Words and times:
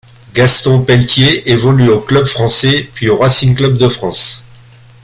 Gaston 0.33 0.83
Peltier 0.83 1.51
évolue 1.51 1.89
au 1.89 1.99
Club 2.01 2.25
français 2.25 2.89
puis 2.95 3.07
au 3.07 3.17
Racing 3.17 3.55
Club 3.55 3.77
de 3.77 3.87
France. 3.87 4.47